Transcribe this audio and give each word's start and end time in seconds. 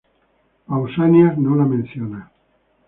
Pausanias 0.65 1.37
no 1.37 1.55
la 1.55 1.63
menciona. 1.65 2.31